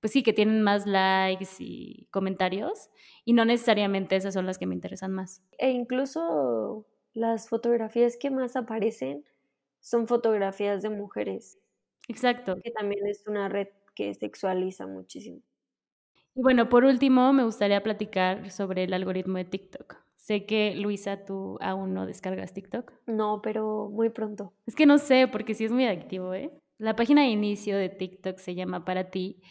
pues 0.00 0.12
sí, 0.12 0.22
que 0.22 0.34
tienen 0.34 0.60
más 0.60 0.86
likes 0.86 1.48
y 1.60 2.08
comentarios 2.10 2.90
y 3.24 3.32
no 3.32 3.46
necesariamente 3.46 4.16
esas 4.16 4.34
son 4.34 4.44
las 4.44 4.58
que 4.58 4.66
me 4.66 4.74
interesan 4.74 5.12
más. 5.12 5.42
E 5.56 5.70
incluso 5.70 6.86
las 7.14 7.48
fotografías 7.48 8.18
que 8.18 8.30
más 8.30 8.54
aparecen 8.54 9.24
son 9.80 10.06
fotografías 10.06 10.82
de 10.82 10.90
mujeres. 10.90 11.58
Exacto. 12.08 12.56
Que 12.62 12.70
también 12.70 13.06
es 13.06 13.24
una 13.26 13.48
red 13.48 13.68
que 13.94 14.14
sexualiza 14.14 14.86
muchísimo. 14.86 15.40
Y 16.34 16.42
bueno, 16.42 16.68
por 16.68 16.84
último, 16.84 17.32
me 17.32 17.44
gustaría 17.44 17.82
platicar 17.82 18.50
sobre 18.50 18.84
el 18.84 18.92
algoritmo 18.92 19.38
de 19.38 19.44
TikTok. 19.44 19.96
Sé 20.16 20.46
que, 20.46 20.74
Luisa, 20.74 21.24
tú 21.24 21.58
aún 21.60 21.94
no 21.94 22.06
descargas 22.06 22.52
TikTok. 22.52 22.92
No, 23.06 23.40
pero 23.42 23.88
muy 23.90 24.08
pronto. 24.10 24.52
Es 24.66 24.74
que 24.74 24.86
no 24.86 24.98
sé, 24.98 25.28
porque 25.28 25.54
sí 25.54 25.64
es 25.64 25.70
muy 25.70 25.86
adictivo, 25.86 26.34
¿eh? 26.34 26.50
La 26.78 26.96
página 26.96 27.22
de 27.22 27.28
inicio 27.28 27.76
de 27.76 27.88
TikTok 27.88 28.38
se 28.38 28.54
llama 28.54 28.84
Para 28.84 29.10
ti 29.10 29.42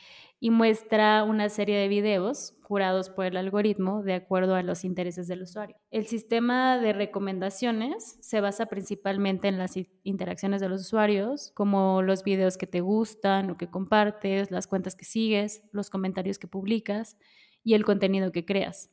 y 0.44 0.50
muestra 0.50 1.24
una 1.24 1.48
serie 1.48 1.78
de 1.78 1.88
videos 1.88 2.54
curados 2.64 3.10
por 3.10 3.24
el 3.24 3.38
algoritmo 3.38 4.04
de 4.04 4.16
acuerdo 4.16 4.56
a 4.56 4.62
los 4.62 4.84
intereses 4.84 5.30
del 5.30 5.44
usuario. 5.44 5.78
El 5.90 6.06
sistema 6.06 6.78
de 6.80 6.92
recomendaciones 6.92 8.18
se 8.20 8.42
basa 8.42 8.66
principalmente 8.66 9.48
en 9.48 9.58
las 9.58 9.76
interacciones 10.04 10.60
de 10.60 10.68
los 10.68 10.82
usuarios, 10.82 11.54
como 11.56 12.02
los 12.02 12.26
videos 12.26 12.58
que 12.58 12.68
te 12.68 12.82
gustan 12.82 13.52
o 13.52 13.56
que 13.56 13.70
compartes, 13.70 14.52
las 14.52 14.68
cuentas 14.68 14.98
que 14.98 15.06
sigues, 15.06 15.62
los 15.72 15.90
comentarios 15.90 16.38
que 16.40 16.48
publicas 16.50 17.16
y 17.64 17.76
el 17.76 17.86
contenido 17.86 18.34
que 18.34 18.44
creas. 18.44 18.90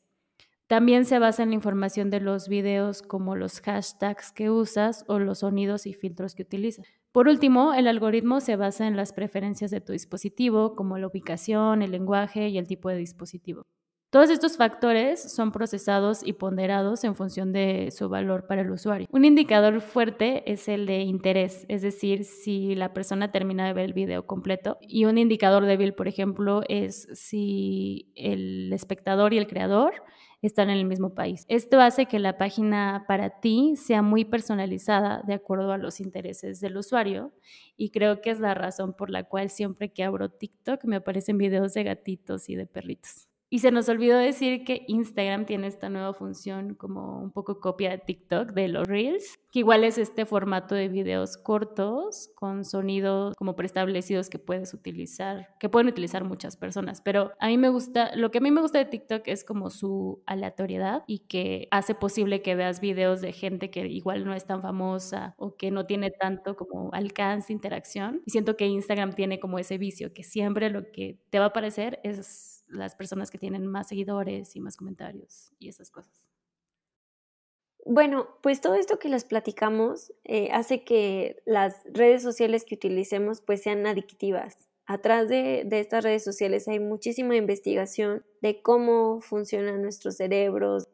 También 0.68 1.04
se 1.04 1.18
basa 1.18 1.42
en 1.42 1.48
la 1.48 1.56
información 1.56 2.10
de 2.10 2.20
los 2.20 2.46
videos 2.46 3.02
como 3.02 3.34
los 3.34 3.60
hashtags 3.60 4.30
que 4.30 4.50
usas 4.50 5.04
o 5.08 5.18
los 5.18 5.40
sonidos 5.40 5.86
y 5.86 5.94
filtros 5.94 6.36
que 6.36 6.44
utilizas. 6.44 6.99
Por 7.12 7.26
último, 7.26 7.74
el 7.74 7.88
algoritmo 7.88 8.40
se 8.40 8.54
basa 8.54 8.86
en 8.86 8.96
las 8.96 9.12
preferencias 9.12 9.72
de 9.72 9.80
tu 9.80 9.92
dispositivo, 9.92 10.76
como 10.76 10.96
la 10.96 11.08
ubicación, 11.08 11.82
el 11.82 11.90
lenguaje 11.90 12.48
y 12.48 12.56
el 12.56 12.68
tipo 12.68 12.88
de 12.88 12.96
dispositivo. 12.96 13.66
Todos 14.10 14.30
estos 14.30 14.56
factores 14.56 15.32
son 15.32 15.52
procesados 15.52 16.26
y 16.26 16.32
ponderados 16.32 17.04
en 17.04 17.14
función 17.14 17.52
de 17.52 17.92
su 17.96 18.08
valor 18.08 18.48
para 18.48 18.62
el 18.62 18.70
usuario. 18.70 19.06
Un 19.12 19.24
indicador 19.24 19.80
fuerte 19.80 20.50
es 20.50 20.68
el 20.68 20.86
de 20.86 21.02
interés, 21.02 21.64
es 21.68 21.82
decir, 21.82 22.24
si 22.24 22.74
la 22.74 22.92
persona 22.92 23.30
termina 23.30 23.66
de 23.66 23.72
ver 23.72 23.84
el 23.84 23.92
video 23.92 24.26
completo. 24.26 24.78
Y 24.80 25.04
un 25.04 25.16
indicador 25.16 25.64
débil, 25.64 25.94
por 25.94 26.08
ejemplo, 26.08 26.62
es 26.68 27.06
si 27.12 28.12
el 28.16 28.72
espectador 28.72 29.32
y 29.32 29.38
el 29.38 29.46
creador 29.46 29.94
están 30.46 30.70
en 30.70 30.78
el 30.78 30.84
mismo 30.84 31.14
país. 31.14 31.44
Esto 31.48 31.80
hace 31.80 32.06
que 32.06 32.18
la 32.18 32.38
página 32.38 33.04
para 33.06 33.40
ti 33.40 33.74
sea 33.76 34.02
muy 34.02 34.24
personalizada 34.24 35.22
de 35.26 35.34
acuerdo 35.34 35.72
a 35.72 35.78
los 35.78 36.00
intereses 36.00 36.60
del 36.60 36.76
usuario 36.76 37.32
y 37.76 37.90
creo 37.90 38.20
que 38.20 38.30
es 38.30 38.40
la 38.40 38.54
razón 38.54 38.94
por 38.94 39.10
la 39.10 39.24
cual 39.24 39.50
siempre 39.50 39.92
que 39.92 40.04
abro 40.04 40.30
TikTok 40.30 40.84
me 40.84 40.96
aparecen 40.96 41.38
videos 41.38 41.74
de 41.74 41.84
gatitos 41.84 42.48
y 42.48 42.56
de 42.56 42.66
perritos. 42.66 43.30
Y 43.52 43.58
se 43.58 43.72
nos 43.72 43.88
olvidó 43.88 44.16
decir 44.16 44.62
que 44.62 44.84
Instagram 44.86 45.44
tiene 45.44 45.66
esta 45.66 45.88
nueva 45.88 46.14
función 46.14 46.74
como 46.74 47.20
un 47.20 47.32
poco 47.32 47.58
copia 47.58 47.90
de 47.90 47.98
TikTok, 47.98 48.52
de 48.52 48.68
los 48.68 48.86
Reels, 48.86 49.40
que 49.50 49.58
igual 49.60 49.84
es 49.84 49.98
este 49.98 50.26
formato 50.26 50.74
de 50.74 50.88
videos 50.88 51.36
cortos 51.36 52.30
con 52.34 52.64
sonidos 52.64 53.34
como 53.36 53.56
preestablecidos 53.56 54.30
que 54.30 54.38
puedes 54.38 54.72
utilizar, 54.74 55.48
que 55.58 55.68
pueden 55.68 55.88
utilizar 55.88 56.24
muchas 56.24 56.56
personas. 56.56 57.00
Pero 57.00 57.32
a 57.40 57.48
mí 57.48 57.58
me 57.58 57.68
gusta, 57.68 58.14
lo 58.14 58.30
que 58.30 58.38
a 58.38 58.40
mí 58.40 58.50
me 58.50 58.60
gusta 58.60 58.78
de 58.78 58.84
TikTok 58.84 59.22
es 59.26 59.44
como 59.44 59.70
su 59.70 60.22
aleatoriedad 60.26 61.02
y 61.06 61.20
que 61.20 61.68
hace 61.70 61.94
posible 61.94 62.42
que 62.42 62.54
veas 62.54 62.80
videos 62.80 63.20
de 63.20 63.32
gente 63.32 63.70
que 63.70 63.86
igual 63.86 64.24
no 64.24 64.34
es 64.34 64.46
tan 64.46 64.62
famosa 64.62 65.34
o 65.36 65.56
que 65.56 65.70
no 65.70 65.86
tiene 65.86 66.10
tanto 66.10 66.56
como 66.56 66.90
alcance, 66.92 67.52
interacción. 67.52 68.22
Y 68.26 68.30
siento 68.30 68.56
que 68.56 68.66
Instagram 68.66 69.14
tiene 69.14 69.40
como 69.40 69.58
ese 69.58 69.78
vicio, 69.78 70.12
que 70.12 70.22
siempre 70.22 70.70
lo 70.70 70.90
que 70.92 71.18
te 71.30 71.38
va 71.38 71.46
a 71.46 71.48
aparecer 71.48 72.00
es 72.04 72.64
las 72.68 72.94
personas 72.94 73.30
que 73.30 73.38
tienen 73.38 73.66
más 73.66 73.88
seguidores 73.88 74.54
y 74.54 74.60
más 74.60 74.76
comentarios 74.76 75.52
y 75.58 75.68
esas 75.68 75.90
cosas. 75.90 76.29
Bueno, 77.86 78.28
pues 78.42 78.60
todo 78.60 78.74
esto 78.74 78.98
que 78.98 79.08
les 79.08 79.24
platicamos 79.24 80.12
eh, 80.24 80.50
hace 80.52 80.84
que 80.84 81.42
las 81.46 81.82
redes 81.84 82.22
sociales 82.22 82.64
que 82.64 82.74
utilicemos 82.74 83.40
pues 83.40 83.62
sean 83.62 83.86
adictivas. 83.86 84.56
Atrás 84.86 85.28
de, 85.28 85.62
de, 85.64 85.80
estas 85.80 86.04
redes 86.04 86.24
sociales 86.24 86.66
hay 86.68 86.80
muchísima 86.80 87.36
investigación 87.36 88.24
de 88.42 88.60
cómo 88.60 89.20
funcionan 89.20 89.82
nuestros 89.82 90.16
cerebros. 90.16 90.88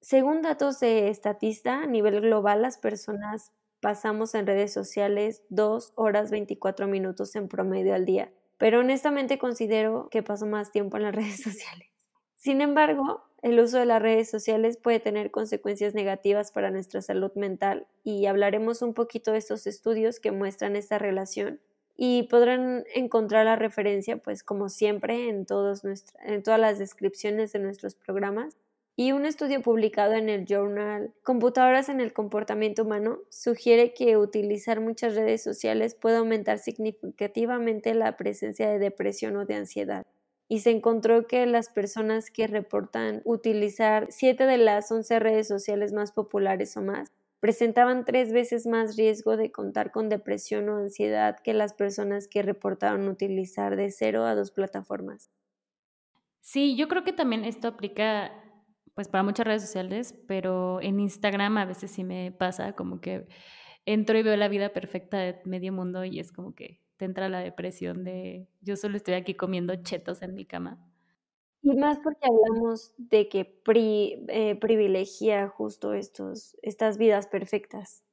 Según 0.00 0.42
datos 0.42 0.80
de 0.80 1.08
Estatista, 1.08 1.82
a 1.82 1.86
nivel 1.86 2.20
global, 2.20 2.62
las 2.62 2.76
personas 2.76 3.52
pasamos 3.80 4.34
en 4.34 4.46
redes 4.46 4.72
sociales 4.72 5.42
dos 5.48 5.92
horas 5.94 6.30
24 6.30 6.86
minutos 6.88 7.36
en 7.36 7.48
promedio 7.48 7.94
al 7.94 8.04
día 8.04 8.32
pero 8.58 8.80
honestamente 8.80 9.38
considero 9.38 10.08
que 10.10 10.22
paso 10.22 10.46
más 10.46 10.72
tiempo 10.72 10.96
en 10.96 11.04
las 11.04 11.14
redes 11.14 11.42
sociales. 11.42 11.88
Sin 12.36 12.60
embargo, 12.60 13.24
el 13.42 13.60
uso 13.60 13.78
de 13.78 13.86
las 13.86 14.02
redes 14.02 14.30
sociales 14.30 14.76
puede 14.76 15.00
tener 15.00 15.30
consecuencias 15.30 15.94
negativas 15.94 16.52
para 16.52 16.70
nuestra 16.70 17.02
salud 17.02 17.32
mental 17.34 17.86
y 18.02 18.26
hablaremos 18.26 18.82
un 18.82 18.94
poquito 18.94 19.32
de 19.32 19.38
estos 19.38 19.66
estudios 19.66 20.20
que 20.20 20.32
muestran 20.32 20.76
esta 20.76 20.98
relación 20.98 21.60
y 21.96 22.24
podrán 22.24 22.84
encontrar 22.94 23.46
la 23.46 23.56
referencia, 23.56 24.18
pues 24.18 24.42
como 24.42 24.68
siempre, 24.68 25.28
en, 25.28 25.46
en 25.46 26.42
todas 26.42 26.60
las 26.60 26.78
descripciones 26.78 27.52
de 27.52 27.58
nuestros 27.58 27.94
programas 27.94 28.56
y 28.98 29.12
un 29.12 29.26
estudio 29.26 29.60
publicado 29.60 30.14
en 30.14 30.30
el 30.30 30.46
journal 30.46 31.12
Computadoras 31.22 31.90
en 31.90 32.00
el 32.00 32.14
comportamiento 32.14 32.82
humano 32.82 33.18
sugiere 33.28 33.92
que 33.92 34.16
utilizar 34.16 34.80
muchas 34.80 35.14
redes 35.14 35.42
sociales 35.42 35.94
puede 35.94 36.16
aumentar 36.16 36.58
significativamente 36.58 37.94
la 37.94 38.16
presencia 38.16 38.70
de 38.70 38.78
depresión 38.78 39.36
o 39.36 39.44
de 39.44 39.54
ansiedad. 39.54 40.06
Y 40.48 40.60
se 40.60 40.70
encontró 40.70 41.26
que 41.26 41.44
las 41.46 41.68
personas 41.68 42.30
que 42.30 42.46
reportan 42.46 43.22
utilizar 43.24 44.06
7 44.10 44.46
de 44.46 44.58
las 44.58 44.90
11 44.90 45.18
redes 45.18 45.48
sociales 45.48 45.92
más 45.92 46.12
populares 46.12 46.76
o 46.76 46.82
más 46.82 47.12
presentaban 47.40 48.04
tres 48.04 48.32
veces 48.32 48.66
más 48.66 48.96
riesgo 48.96 49.36
de 49.36 49.52
contar 49.52 49.90
con 49.92 50.08
depresión 50.08 50.68
o 50.68 50.76
ansiedad 50.78 51.38
que 51.40 51.54
las 51.54 51.74
personas 51.74 52.28
que 52.28 52.42
reportaron 52.42 53.08
utilizar 53.08 53.76
de 53.76 53.90
0 53.90 54.24
a 54.24 54.34
2 54.34 54.50
plataformas. 54.52 55.30
Sí, 56.40 56.76
yo 56.76 56.88
creo 56.88 57.04
que 57.04 57.12
también 57.12 57.44
esto 57.44 57.68
aplica 57.68 58.32
pues 58.94 59.08
para 59.08 59.22
muchas 59.24 59.46
redes 59.46 59.62
sociales, 59.62 60.14
pero 60.26 60.80
en 60.80 61.00
Instagram 61.00 61.58
a 61.58 61.66
veces 61.66 61.90
sí 61.90 62.02
me 62.02 62.32
pasa 62.32 62.72
como 62.72 63.00
que 63.00 63.28
entro 63.84 64.16
y 64.18 64.22
veo 64.22 64.36
la 64.36 64.48
vida 64.48 64.70
perfecta 64.70 65.18
de 65.18 65.40
medio 65.44 65.72
mundo 65.72 66.04
y 66.04 66.18
es 66.18 66.32
como 66.32 66.54
que 66.54 66.80
te 66.96 67.04
entra 67.04 67.28
la 67.28 67.40
depresión 67.40 68.04
de 68.04 68.48
yo 68.60 68.76
solo 68.76 68.96
estoy 68.96 69.14
aquí 69.14 69.34
comiendo 69.34 69.74
chetos 69.76 70.22
en 70.22 70.34
mi 70.34 70.44
cama. 70.46 70.78
Y 71.62 71.74
más 71.76 71.98
porque 71.98 72.26
hablamos 72.28 72.94
de 72.96 73.28
que 73.28 73.44
pri, 73.44 74.24
eh, 74.28 74.54
privilegia 74.56 75.48
justo 75.48 75.94
estos, 75.94 76.56
estas 76.62 76.96
vidas 76.96 77.26
perfectas. 77.26 78.04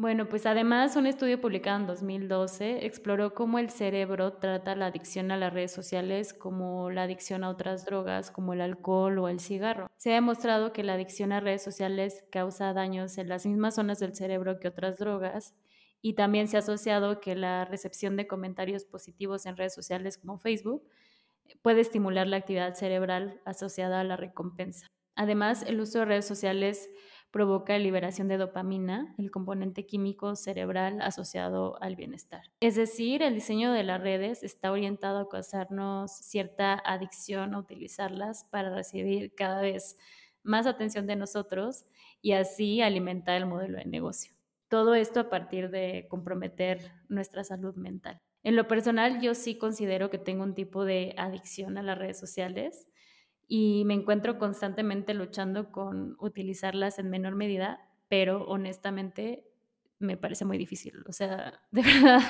Bueno, 0.00 0.28
pues 0.28 0.46
además 0.46 0.94
un 0.94 1.08
estudio 1.08 1.40
publicado 1.40 1.80
en 1.80 1.86
2012 1.88 2.86
exploró 2.86 3.34
cómo 3.34 3.58
el 3.58 3.68
cerebro 3.68 4.34
trata 4.34 4.76
la 4.76 4.86
adicción 4.86 5.32
a 5.32 5.36
las 5.36 5.52
redes 5.52 5.72
sociales 5.72 6.32
como 6.32 6.88
la 6.90 7.02
adicción 7.02 7.42
a 7.42 7.48
otras 7.48 7.84
drogas 7.84 8.30
como 8.30 8.52
el 8.52 8.60
alcohol 8.60 9.18
o 9.18 9.28
el 9.28 9.40
cigarro. 9.40 9.88
Se 9.96 10.12
ha 10.12 10.14
demostrado 10.14 10.72
que 10.72 10.84
la 10.84 10.94
adicción 10.94 11.32
a 11.32 11.40
redes 11.40 11.64
sociales 11.64 12.24
causa 12.30 12.72
daños 12.72 13.18
en 13.18 13.28
las 13.28 13.44
mismas 13.44 13.74
zonas 13.74 13.98
del 13.98 14.14
cerebro 14.14 14.60
que 14.60 14.68
otras 14.68 14.98
drogas 14.98 15.56
y 16.00 16.14
también 16.14 16.48
se 16.48 16.56
ha 16.56 16.60
asociado 16.60 17.20
que 17.20 17.34
la 17.34 17.64
recepción 17.64 18.16
de 18.16 18.26
comentarios 18.26 18.84
positivos 18.84 19.46
en 19.46 19.56
redes 19.56 19.74
sociales 19.74 20.18
como 20.18 20.38
Facebook 20.38 20.88
puede 21.62 21.80
estimular 21.80 22.26
la 22.26 22.36
actividad 22.36 22.74
cerebral 22.74 23.40
asociada 23.44 24.00
a 24.00 24.04
la 24.04 24.16
recompensa. 24.16 24.86
Además, 25.16 25.64
el 25.66 25.80
uso 25.80 26.00
de 26.00 26.04
redes 26.04 26.26
sociales 26.26 26.88
provoca 27.30 27.76
liberación 27.76 28.28
de 28.28 28.38
dopamina, 28.38 29.14
el 29.18 29.30
componente 29.30 29.84
químico 29.84 30.36
cerebral 30.36 31.02
asociado 31.02 31.80
al 31.82 31.96
bienestar. 31.96 32.42
Es 32.60 32.76
decir, 32.76 33.22
el 33.22 33.34
diseño 33.34 33.72
de 33.72 33.82
las 33.82 34.00
redes 34.00 34.42
está 34.42 34.70
orientado 34.70 35.18
a 35.18 35.28
causarnos 35.28 36.12
cierta 36.12 36.80
adicción 36.84 37.54
a 37.54 37.58
utilizarlas 37.58 38.44
para 38.44 38.74
recibir 38.74 39.34
cada 39.34 39.60
vez 39.60 39.98
más 40.42 40.66
atención 40.66 41.06
de 41.06 41.16
nosotros 41.16 41.84
y 42.22 42.32
así 42.32 42.80
alimentar 42.80 43.36
el 43.36 43.46
modelo 43.46 43.78
de 43.78 43.84
negocio. 43.84 44.37
Todo 44.68 44.94
esto 44.94 45.20
a 45.20 45.30
partir 45.30 45.70
de 45.70 46.06
comprometer 46.08 46.92
nuestra 47.08 47.44
salud 47.44 47.74
mental. 47.76 48.20
En 48.42 48.56
lo 48.56 48.68
personal, 48.68 49.20
yo 49.20 49.34
sí 49.34 49.56
considero 49.56 50.10
que 50.10 50.18
tengo 50.18 50.42
un 50.42 50.54
tipo 50.54 50.84
de 50.84 51.14
adicción 51.16 51.78
a 51.78 51.82
las 51.82 51.98
redes 51.98 52.18
sociales 52.18 52.86
y 53.46 53.84
me 53.86 53.94
encuentro 53.94 54.38
constantemente 54.38 55.14
luchando 55.14 55.72
con 55.72 56.16
utilizarlas 56.20 56.98
en 56.98 57.10
menor 57.10 57.34
medida, 57.34 57.80
pero 58.08 58.44
honestamente 58.44 59.48
me 59.98 60.16
parece 60.16 60.44
muy 60.44 60.58
difícil. 60.58 61.02
O 61.08 61.12
sea, 61.12 61.60
de 61.70 61.82
verdad, 61.82 62.20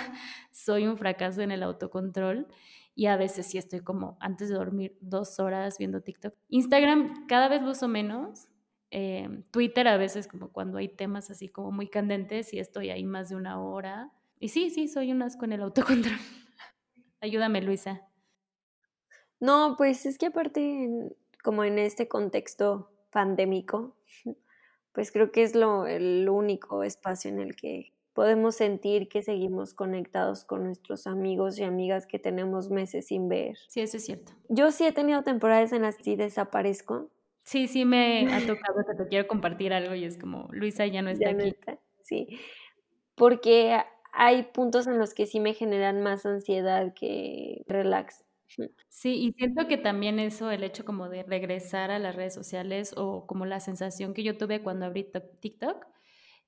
soy 0.52 0.86
un 0.86 0.96
fracaso 0.96 1.42
en 1.42 1.50
el 1.50 1.62
autocontrol 1.62 2.46
y 2.94 3.06
a 3.06 3.16
veces 3.16 3.46
sí 3.46 3.58
estoy 3.58 3.80
como 3.80 4.16
antes 4.20 4.48
de 4.48 4.54
dormir 4.54 4.96
dos 5.00 5.38
horas 5.38 5.76
viendo 5.78 6.00
TikTok. 6.00 6.34
Instagram 6.48 7.26
cada 7.26 7.48
vez 7.48 7.62
lo 7.62 7.70
uso 7.70 7.88
menos. 7.88 8.48
Em, 8.90 9.42
Twitter 9.50 9.86
a 9.86 9.98
veces 9.98 10.26
como 10.26 10.50
cuando 10.50 10.78
hay 10.78 10.88
temas 10.88 11.30
así 11.30 11.48
como 11.48 11.70
muy 11.72 11.88
candentes 11.88 12.54
y 12.54 12.58
estoy 12.58 12.90
ahí 12.90 13.04
más 13.04 13.28
de 13.28 13.36
una 13.36 13.60
hora. 13.60 14.10
Y 14.40 14.48
sí, 14.48 14.70
sí, 14.70 14.88
soy 14.88 15.12
un 15.12 15.22
asco 15.22 15.44
en 15.44 15.52
el 15.52 15.62
autocontrol. 15.62 16.16
Ayúdame, 17.20 17.60
Luisa. 17.60 18.02
No, 19.40 19.74
pues 19.76 20.06
es 20.06 20.18
que 20.18 20.26
aparte, 20.26 20.88
como 21.42 21.64
en 21.64 21.78
este 21.78 22.08
contexto 22.08 22.90
pandémico, 23.10 23.96
pues 24.92 25.12
creo 25.12 25.32
que 25.32 25.42
es 25.42 25.54
lo, 25.54 25.86
el 25.86 26.28
único 26.28 26.82
espacio 26.82 27.30
en 27.30 27.40
el 27.40 27.54
que 27.54 27.92
podemos 28.14 28.56
sentir 28.56 29.08
que 29.08 29.22
seguimos 29.22 29.74
conectados 29.74 30.44
con 30.44 30.64
nuestros 30.64 31.06
amigos 31.06 31.56
y 31.58 31.62
amigas 31.62 32.04
que 32.06 32.18
tenemos 32.18 32.68
meses 32.68 33.06
sin 33.06 33.28
ver. 33.28 33.56
Sí, 33.68 33.80
eso 33.80 33.98
es 33.98 34.06
cierto. 34.06 34.32
Yo 34.48 34.72
sí 34.72 34.84
he 34.86 34.92
tenido 34.92 35.22
temporadas 35.22 35.72
en 35.72 35.82
las 35.82 35.96
que 35.98 36.16
desaparezco. 36.16 37.10
Sí, 37.48 37.66
sí 37.66 37.86
me 37.86 38.30
ha 38.30 38.40
tocado 38.40 38.84
que 38.86 38.94
te 38.94 39.08
quiero 39.08 39.26
compartir 39.26 39.72
algo 39.72 39.94
y 39.94 40.04
es 40.04 40.18
como, 40.18 40.48
Luisa 40.52 40.86
ya 40.86 41.00
no 41.00 41.08
está 41.08 41.30
aquí. 41.30 41.56
sí, 42.02 42.38
porque 43.14 43.74
hay 44.12 44.42
puntos 44.42 44.86
en 44.86 44.98
los 44.98 45.14
que 45.14 45.24
sí 45.24 45.40
me 45.40 45.54
generan 45.54 46.02
más 46.02 46.26
ansiedad 46.26 46.92
que 46.92 47.64
relax. 47.66 48.26
Sí, 48.90 49.14
y 49.14 49.32
siento 49.32 49.66
que 49.66 49.78
también 49.78 50.18
eso, 50.18 50.50
el 50.50 50.62
hecho 50.62 50.84
como 50.84 51.08
de 51.08 51.22
regresar 51.22 51.90
a 51.90 51.98
las 51.98 52.14
redes 52.14 52.34
sociales 52.34 52.92
o 52.98 53.26
como 53.26 53.46
la 53.46 53.60
sensación 53.60 54.12
que 54.12 54.24
yo 54.24 54.36
tuve 54.36 54.62
cuando 54.62 54.84
abrí 54.84 55.10
TikTok, 55.40 55.86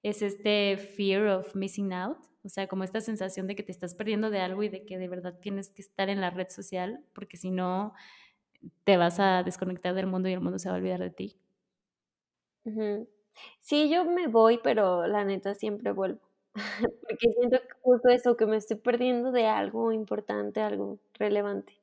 es 0.03 0.21
este 0.21 0.77
fear 0.77 1.29
of 1.29 1.57
missing 1.57 1.95
out, 1.95 2.19
o 2.45 2.51
sea, 2.51 2.67
como 2.67 2.85
esta 2.85 3.01
sensación 3.01 3.47
de 3.47 3.57
que 3.57 3.63
te 3.63 3.73
estás 3.73 3.95
perdiendo 3.95 4.29
de 4.29 4.41
algo 4.41 4.63
y 4.65 4.69
de 4.69 4.85
que 4.85 4.99
de 4.99 5.09
verdad 5.09 5.39
tienes 5.41 5.71
que 5.71 5.81
estar 5.81 6.11
en 6.11 6.21
la 6.21 6.29
red 6.29 6.49
social, 6.51 7.03
porque 7.15 7.39
si 7.39 7.51
no, 7.51 7.95
te 8.85 8.97
vas 8.97 9.21
a 9.21 9.43
desconectar 9.43 9.95
del 9.95 10.07
mundo 10.07 10.29
y 10.29 10.33
el 10.33 10.41
mundo 10.41 10.59
se 10.59 10.69
va 10.69 10.75
a 10.75 10.79
olvidar 10.79 11.01
de 11.01 11.11
ti. 11.11 11.37
Sí, 13.59 13.91
yo 13.91 14.05
me 14.05 14.27
voy, 14.29 14.61
pero 14.63 15.07
la 15.07 15.25
neta 15.25 15.55
siempre 15.55 15.93
vuelvo. 15.93 16.21
Porque 17.03 17.33
siento 17.39 17.59
que 17.61 17.69
justo 17.83 18.09
eso, 18.09 18.37
que 18.37 18.47
me 18.47 18.57
estoy 18.57 18.77
perdiendo 18.79 19.33
de 19.33 19.47
algo 19.47 19.93
importante, 19.93 20.61
algo 20.61 20.99
relevante. 21.15 21.81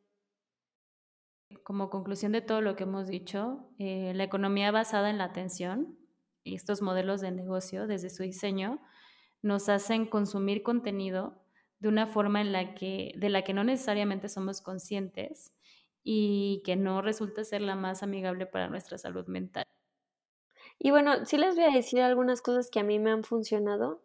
Como 1.64 1.90
conclusión 1.90 2.32
de 2.32 2.42
todo 2.42 2.62
lo 2.62 2.76
que 2.76 2.84
hemos 2.84 3.08
dicho, 3.08 3.70
eh, 3.80 4.14
la 4.14 4.24
economía 4.24 4.72
basada 4.72 5.10
en 5.10 5.18
la 5.18 5.26
atención 5.26 5.98
y 6.44 6.56
estos 6.56 6.82
modelos 6.82 7.22
de 7.22 7.32
negocio, 7.32 7.88
desde 7.88 8.10
su 8.10 8.24
diseño, 8.24 8.82
nos 9.42 9.70
hacen 9.70 10.06
consumir 10.06 10.64
contenido 10.64 11.42
de 11.80 11.90
una 11.90 12.08
forma 12.08 12.42
en 12.42 12.52
la 12.52 12.74
que, 12.74 13.14
de 13.18 13.30
la 13.30 13.44
que 13.44 13.54
no 13.54 13.64
necesariamente 13.64 14.30
somos 14.30 14.62
conscientes 14.62 15.54
y 16.10 16.62
que 16.64 16.78
no 16.78 17.02
resulta 17.02 17.44
ser 17.44 17.60
la 17.60 17.76
más 17.76 18.02
amigable 18.02 18.46
para 18.46 18.70
nuestra 18.70 18.98
salud 18.98 19.28
mental. 19.28 19.66
Y 20.80 20.92
bueno, 20.92 21.26
sí 21.26 21.38
les 21.38 21.56
voy 21.56 21.66
a 21.66 21.72
decir 21.72 22.00
algunas 22.00 22.42
cosas 22.42 22.70
que 22.72 22.80
a 22.80 22.84
mí 22.84 22.98
me 22.98 23.12
han 23.12 23.26
funcionado, 23.26 24.02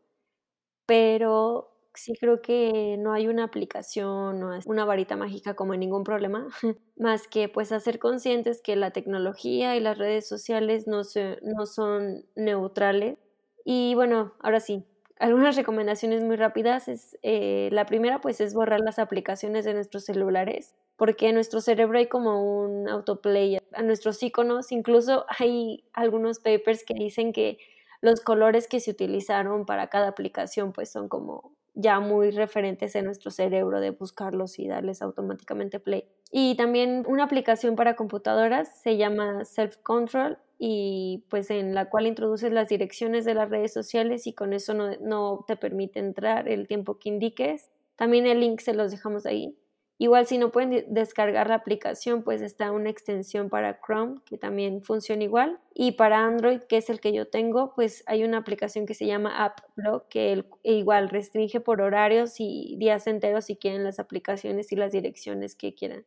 pero 0.87 1.71
sí 1.95 2.15
creo 2.19 2.43
que 2.43 2.97
no 2.99 3.13
hay 3.13 3.29
una 3.29 3.45
aplicación, 3.45 4.41
no 4.41 4.53
es 4.55 4.67
una 4.67 4.85
varita 4.85 5.17
mágica 5.17 5.55
como 5.55 5.75
en 5.75 5.81
ningún 5.81 6.05
problema, 6.05 6.49
más 6.97 7.29
que 7.29 7.49
pues 7.49 7.71
hacer 7.71 8.01
conscientes 8.01 8.63
que 8.63 8.75
la 8.75 8.91
tecnología 8.93 9.77
y 9.77 9.81
las 9.81 9.97
redes 9.97 10.29
sociales 10.29 10.89
no, 10.89 11.03
no 11.43 11.67
son 11.67 12.27
neutrales. 12.35 13.19
Y 13.65 13.95
bueno, 13.95 14.35
ahora 14.41 14.59
sí, 14.59 14.85
algunas 15.21 15.55
recomendaciones 15.57 16.25
muy 16.25 16.35
rápidas 16.35 16.89
es, 16.89 17.17
eh, 17.23 17.69
la 17.73 17.87
primera 17.87 18.21
pues 18.21 18.41
es 18.41 18.55
borrar 18.55 18.81
las 18.81 18.99
aplicaciones 18.99 19.65
de 19.65 19.75
nuestros 19.75 20.05
celulares, 20.05 20.75
porque 21.03 21.31
en 21.31 21.35
nuestro 21.35 21.61
cerebro 21.61 21.99
hay 21.99 22.07
como 22.07 22.63
un 22.63 22.89
autoplay 22.89 23.59
a 23.73 23.83
nuestros 23.83 24.23
iconos, 24.23 24.71
incluso 24.71 25.27
hay 25.37 25.83
algunos 25.95 26.39
papers 26.39 26.85
que 26.85 26.95
dicen 26.95 27.33
que 27.33 27.59
los 28.01 28.21
colores 28.21 28.69
que 28.69 28.79
se 28.79 28.93
utilizaron 28.93 29.67
para 29.67 29.89
cada 29.89 30.07
aplicación 30.07 30.73
pues 30.73 30.93
son 30.93 31.09
como 31.09 31.57
ya 31.75 31.99
muy 31.99 32.31
referentes 32.31 32.95
en 32.95 33.07
nuestro 33.07 33.33
cerebro 33.33 33.81
de 33.81 33.91
buscarlos 33.91 34.61
y 34.61 34.69
darles 34.69 35.03
automáticamente 35.03 35.81
play. 35.81 36.05
Y 36.31 36.55
también 36.55 37.03
una 37.09 37.25
aplicación 37.25 37.75
para 37.75 37.97
computadoras 37.97 38.81
se 38.81 38.97
llama 38.97 39.45
Self 39.45 39.79
Control 39.79 40.39
y 40.57 41.25
pues 41.31 41.51
en 41.51 41.75
la 41.75 41.91
cual 41.91 42.07
introduces 42.07 42.53
las 42.53 42.69
direcciones 42.69 43.25
de 43.25 43.35
las 43.35 43.51
redes 43.51 43.73
sociales 43.73 44.29
y 44.29 44.35
con 44.35 44.53
eso 44.53 44.73
no, 44.73 44.97
no 45.01 45.45
te 45.49 45.57
permite 45.57 45.99
entrar 45.99 46.49
el 46.49 46.69
tiempo 46.69 47.01
que 47.01 47.09
indiques. 47.09 47.73
También 47.97 48.25
el 48.25 48.39
link 48.39 48.61
se 48.61 48.73
los 48.73 48.93
dejamos 48.93 49.27
ahí. 49.27 49.57
Igual 50.03 50.27
si 50.27 50.37
no 50.37 50.51
pueden 50.51 50.85
descargar 50.89 51.47
la 51.47 51.55
aplicación, 51.55 52.25
pues 52.25 52.43
está 52.43 52.73
una 52.73 52.91
extensión 52.91 53.49
para 53.49 53.79
Chrome 53.81 54.17
que 54.25 54.37
también 54.37 54.83
funciona 54.83 55.23
igual. 55.23 55.61
Y 55.75 55.93
para 55.93 56.27
Android, 56.27 56.59
que 56.63 56.79
es 56.79 56.91
el 56.91 56.99
que 56.99 57.13
yo 57.13 57.29
tengo, 57.29 57.73
pues 57.77 58.03
hay 58.09 58.25
una 58.25 58.39
aplicación 58.39 58.85
que 58.85 58.95
se 58.95 59.07
llama 59.07 59.45
AppBlock 59.45 60.09
que 60.09 60.45
igual 60.65 61.09
restringe 61.09 61.61
por 61.61 61.81
horarios 61.81 62.41
y 62.41 62.75
días 62.81 63.07
enteros 63.07 63.45
si 63.45 63.55
quieren 63.55 63.85
las 63.85 64.01
aplicaciones 64.01 64.73
y 64.73 64.75
las 64.75 64.91
direcciones 64.91 65.55
que 65.55 65.73
quieran. 65.73 66.05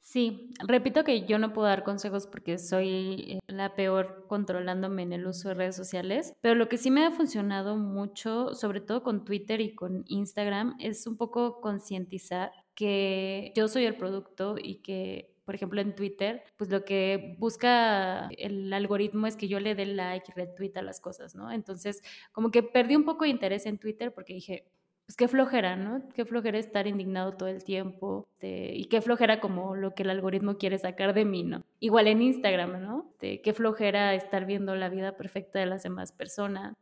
Sí, 0.00 0.50
repito 0.66 1.04
que 1.04 1.24
yo 1.24 1.38
no 1.38 1.52
puedo 1.52 1.68
dar 1.68 1.84
consejos 1.84 2.26
porque 2.26 2.58
soy 2.58 3.26
eh, 3.28 3.38
la 3.46 3.76
peor 3.76 4.24
controlándome 4.26 5.02
en 5.02 5.12
el 5.12 5.24
uso 5.24 5.50
de 5.50 5.54
redes 5.54 5.76
sociales, 5.76 6.32
pero 6.40 6.56
lo 6.56 6.68
que 6.68 6.78
sí 6.78 6.90
me 6.90 7.04
ha 7.04 7.12
funcionado 7.12 7.76
mucho, 7.76 8.54
sobre 8.54 8.80
todo 8.80 9.04
con 9.04 9.24
Twitter 9.24 9.60
y 9.60 9.74
con 9.76 10.02
Instagram, 10.08 10.74
es 10.80 11.06
un 11.06 11.16
poco 11.16 11.60
concientizar 11.60 12.50
que 12.80 13.52
yo 13.54 13.68
soy 13.68 13.84
el 13.84 13.94
producto 13.94 14.56
y 14.58 14.76
que, 14.76 15.34
por 15.44 15.54
ejemplo, 15.54 15.82
en 15.82 15.94
Twitter, 15.94 16.42
pues 16.56 16.70
lo 16.70 16.82
que 16.82 17.36
busca 17.38 18.30
el 18.38 18.72
algoritmo 18.72 19.26
es 19.26 19.36
que 19.36 19.48
yo 19.48 19.60
le 19.60 19.74
dé 19.74 19.84
like 19.84 20.32
y 20.32 20.32
retweet 20.32 20.72
a 20.76 20.82
las 20.82 20.98
cosas, 20.98 21.34
¿no? 21.34 21.52
Entonces, 21.52 22.00
como 22.32 22.50
que 22.50 22.62
perdí 22.62 22.96
un 22.96 23.04
poco 23.04 23.24
de 23.24 23.30
interés 23.32 23.66
en 23.66 23.76
Twitter 23.76 24.14
porque 24.14 24.32
dije, 24.32 24.64
pues 25.04 25.14
qué 25.14 25.28
flojera, 25.28 25.76
¿no? 25.76 26.08
Qué 26.14 26.24
flojera 26.24 26.58
estar 26.58 26.86
indignado 26.86 27.32
todo 27.36 27.50
el 27.50 27.64
tiempo 27.64 28.26
este, 28.32 28.74
y 28.74 28.86
qué 28.86 29.02
flojera 29.02 29.40
como 29.40 29.76
lo 29.76 29.94
que 29.94 30.04
el 30.04 30.08
algoritmo 30.08 30.56
quiere 30.56 30.78
sacar 30.78 31.12
de 31.12 31.26
mí, 31.26 31.42
¿no? 31.42 31.66
Igual 31.80 32.06
en 32.06 32.22
Instagram, 32.22 32.80
¿no? 32.80 33.12
De 33.20 33.42
qué 33.42 33.52
flojera 33.52 34.14
estar 34.14 34.46
viendo 34.46 34.74
la 34.74 34.88
vida 34.88 35.18
perfecta 35.18 35.58
de 35.58 35.66
las 35.66 35.82
demás 35.82 36.12
personas. 36.12 36.78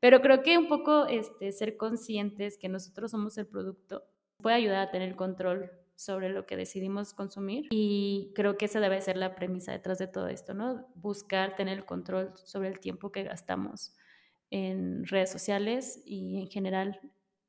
Pero 0.00 0.22
creo 0.22 0.42
que 0.42 0.58
un 0.58 0.66
poco 0.66 1.06
este, 1.06 1.52
ser 1.52 1.76
conscientes 1.76 2.58
que 2.58 2.68
nosotros 2.68 3.12
somos 3.12 3.38
el 3.38 3.46
producto 3.46 4.02
puede 4.42 4.56
ayudar 4.56 4.88
a 4.88 4.90
tener 4.90 5.16
control 5.16 5.70
sobre 5.94 6.28
lo 6.28 6.46
que 6.46 6.56
decidimos 6.56 7.14
consumir 7.14 7.68
y 7.70 8.32
creo 8.34 8.58
que 8.58 8.66
esa 8.66 8.80
debe 8.80 9.00
ser 9.00 9.16
la 9.16 9.34
premisa 9.34 9.72
detrás 9.72 9.98
de 9.98 10.06
todo 10.06 10.28
esto, 10.28 10.52
¿no? 10.52 10.86
Buscar 10.94 11.56
tener 11.56 11.78
el 11.78 11.86
control 11.86 12.32
sobre 12.34 12.68
el 12.68 12.78
tiempo 12.80 13.10
que 13.10 13.24
gastamos 13.24 13.94
en 14.50 15.06
redes 15.06 15.30
sociales 15.30 16.02
y 16.04 16.38
en 16.38 16.48
general 16.48 17.00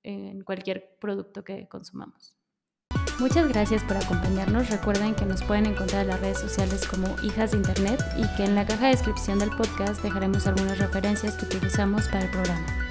en 0.04 0.42
cualquier 0.42 0.98
producto 1.00 1.44
que 1.44 1.68
consumamos. 1.68 2.34
Muchas 3.20 3.50
gracias 3.50 3.84
por 3.84 3.98
acompañarnos. 3.98 4.70
Recuerden 4.70 5.16
que 5.16 5.26
nos 5.26 5.44
pueden 5.44 5.66
encontrar 5.66 6.04
en 6.04 6.10
las 6.10 6.22
redes 6.22 6.40
sociales 6.40 6.88
como 6.88 7.08
Hijas 7.24 7.52
de 7.52 7.58
Internet 7.58 8.00
y 8.16 8.36
que 8.38 8.46
en 8.46 8.56
la 8.56 8.66
caja 8.66 8.86
de 8.86 8.92
descripción 8.92 9.40
del 9.40 9.50
podcast 9.50 10.04
dejaremos 10.04 10.46
algunas 10.46 10.78
referencias 10.78 11.36
que 11.36 11.46
utilizamos 11.46 12.08
para 12.08 12.26
el 12.26 12.32
programa. 12.32 12.87